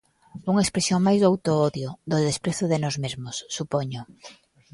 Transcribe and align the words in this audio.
Unha 0.51 0.63
expresión 0.65 0.99
máis 1.05 1.19
do 1.21 1.29
autoodio, 1.31 1.89
do 2.11 2.17
desprezo 2.27 2.65
de 2.71 2.77
nós 2.83 2.95
mesmos, 3.03 3.35
supoño. 3.57 4.01